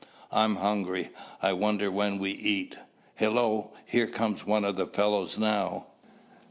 [0.31, 1.11] "I'm hungry.
[1.43, 2.75] I wonder when we eat.
[3.17, 5.85] Hello, here comes one of the fellows now."